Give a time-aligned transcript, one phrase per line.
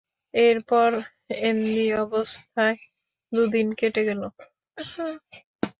[0.33, 0.89] এরপর
[1.41, 2.77] এমনি অবস্থায়
[3.31, 4.21] দুদিন কেটে গেল।